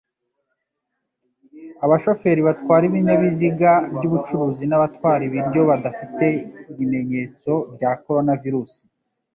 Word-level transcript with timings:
abashoferi 1.85 2.41
batwara 2.47 2.83
ibinyabiziga 2.89 3.71
byubucuruzi 3.95 4.63
nabatwara 4.67 5.21
ibiryo 5.29 5.61
badafite 5.69 6.25
ibimenyetso 6.71 7.51
bya 7.75 7.91
coronavirus 8.03 8.73